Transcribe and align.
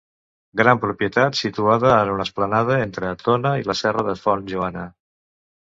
Gran 0.61 0.79
propietat 0.85 1.37
situada 1.39 1.91
en 1.99 2.13
una 2.15 2.27
esplanada 2.29 2.79
entre 2.87 3.13
Tona 3.23 3.55
i 3.63 3.69
la 3.71 3.79
Serra 3.85 4.07
de 4.11 4.19
Font 4.25 4.45
Joana. 4.57 4.91